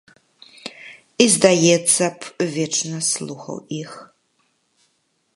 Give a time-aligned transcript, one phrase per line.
[1.23, 2.19] І, здаецца б,
[2.55, 3.91] вечна слухаў іх.